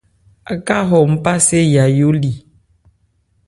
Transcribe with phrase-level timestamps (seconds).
[0.53, 2.31] Aká hɔ npá se Yayó li.